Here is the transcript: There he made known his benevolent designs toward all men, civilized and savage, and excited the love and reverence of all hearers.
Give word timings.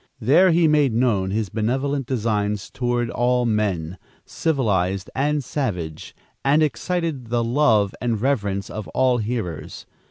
There 0.19 0.49
he 0.49 0.67
made 0.67 0.95
known 0.95 1.29
his 1.29 1.49
benevolent 1.49 2.07
designs 2.07 2.71
toward 2.71 3.11
all 3.11 3.45
men, 3.45 3.99
civilized 4.25 5.11
and 5.13 5.43
savage, 5.43 6.15
and 6.43 6.63
excited 6.63 7.27
the 7.27 7.43
love 7.43 7.93
and 8.01 8.19
reverence 8.19 8.71
of 8.71 8.87
all 8.95 9.19
hearers. 9.19 9.85